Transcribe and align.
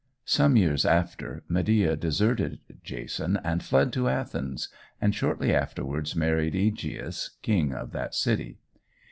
Some 0.25 0.57
years 0.57 0.83
after, 0.83 1.43
Medea 1.47 1.95
deserted 1.95 2.57
Jason 2.83 3.37
and 3.43 3.61
fled 3.61 3.93
to 3.93 4.09
Athens, 4.09 4.67
and 4.99 5.13
shortly 5.13 5.53
afterwards 5.53 6.15
married 6.15 6.55
Ægeus, 6.55 7.29
king 7.43 7.71
of 7.71 7.91
that 7.91 8.15
city. 8.15 8.57